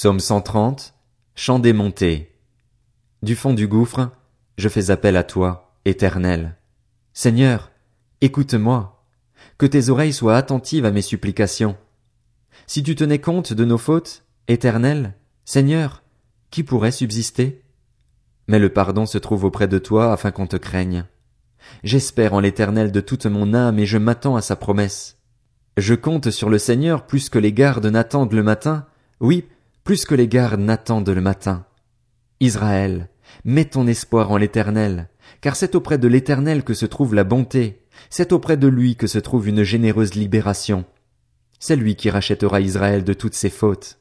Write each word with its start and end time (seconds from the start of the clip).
Psaume 0.00 0.20
130, 0.20 0.94
Chant 1.34 1.58
des 1.58 1.72
montées. 1.72 2.32
Du 3.24 3.34
fond 3.34 3.52
du 3.52 3.66
gouffre, 3.66 4.12
je 4.56 4.68
fais 4.68 4.90
appel 4.90 5.16
à 5.16 5.24
toi, 5.24 5.74
éternel. 5.84 6.54
Seigneur, 7.14 7.72
écoute-moi. 8.20 9.04
Que 9.58 9.66
tes 9.66 9.88
oreilles 9.88 10.12
soient 10.12 10.36
attentives 10.36 10.84
à 10.84 10.92
mes 10.92 11.02
supplications. 11.02 11.76
Si 12.68 12.84
tu 12.84 12.94
tenais 12.94 13.18
compte 13.18 13.52
de 13.52 13.64
nos 13.64 13.76
fautes, 13.76 14.22
éternel, 14.46 15.14
Seigneur, 15.44 16.04
qui 16.52 16.62
pourrait 16.62 16.92
subsister? 16.92 17.64
Mais 18.46 18.60
le 18.60 18.68
pardon 18.68 19.04
se 19.04 19.18
trouve 19.18 19.42
auprès 19.42 19.66
de 19.66 19.80
toi 19.80 20.12
afin 20.12 20.30
qu'on 20.30 20.46
te 20.46 20.56
craigne. 20.56 21.06
J'espère 21.82 22.34
en 22.34 22.38
l'éternel 22.38 22.92
de 22.92 23.00
toute 23.00 23.26
mon 23.26 23.52
âme 23.52 23.80
et 23.80 23.86
je 23.86 23.98
m'attends 23.98 24.36
à 24.36 24.42
sa 24.42 24.54
promesse. 24.54 25.16
Je 25.76 25.96
compte 25.96 26.30
sur 26.30 26.50
le 26.50 26.58
Seigneur 26.58 27.04
plus 27.04 27.28
que 27.28 27.40
les 27.40 27.52
gardes 27.52 27.86
n'attendent 27.86 28.32
le 28.34 28.44
matin, 28.44 28.86
oui, 29.18 29.44
plus 29.88 30.04
que 30.04 30.14
les 30.14 30.28
gardes 30.28 30.60
n'attendent 30.60 31.08
le 31.08 31.22
matin. 31.22 31.64
Israël, 32.40 33.08
mets 33.46 33.64
ton 33.64 33.86
espoir 33.86 34.30
en 34.30 34.36
l'éternel, 34.36 35.08
car 35.40 35.56
c'est 35.56 35.74
auprès 35.74 35.96
de 35.96 36.06
l'éternel 36.08 36.62
que 36.62 36.74
se 36.74 36.84
trouve 36.84 37.14
la 37.14 37.24
bonté, 37.24 37.80
c'est 38.10 38.32
auprès 38.32 38.58
de 38.58 38.68
lui 38.68 38.96
que 38.96 39.06
se 39.06 39.18
trouve 39.18 39.48
une 39.48 39.62
généreuse 39.62 40.12
libération. 40.12 40.84
C'est 41.58 41.74
lui 41.74 41.96
qui 41.96 42.10
rachètera 42.10 42.60
Israël 42.60 43.02
de 43.02 43.14
toutes 43.14 43.32
ses 43.32 43.48
fautes. 43.48 43.98